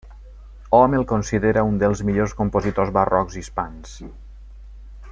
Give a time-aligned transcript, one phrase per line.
[0.77, 3.95] Hom el considera un dels millors compositors barrocs hispans.